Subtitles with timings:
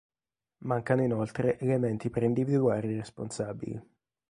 [0.65, 3.79] Mancano inoltre elementi per individuare i responsabili.